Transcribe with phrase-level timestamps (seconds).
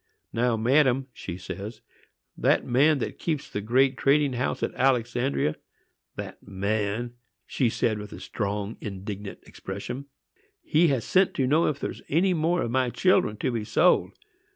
[0.33, 1.81] "Now, madam," she says,
[2.35, 5.57] "that man that keeps the great trading house at Alexandria,
[6.15, 7.13] that man,"
[7.45, 10.07] she said, with a strong, indignant expression,
[10.73, 14.13] "has sent to know if there's any more of my children to be sold.